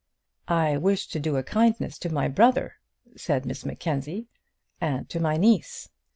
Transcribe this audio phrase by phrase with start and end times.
[0.47, 2.77] "I wish to do a kindness to my brother,"
[3.15, 4.25] said Miss Mackenzie
[4.81, 5.89] "and to my niece."